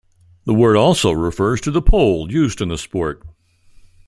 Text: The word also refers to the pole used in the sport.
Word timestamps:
The 0.45 0.55
word 0.55 0.77
also 0.77 1.11
refers 1.11 1.61
to 1.61 1.69
the 1.69 1.79
pole 1.79 2.31
used 2.31 2.59
in 2.59 2.69
the 2.69 2.77
sport. 2.79 3.21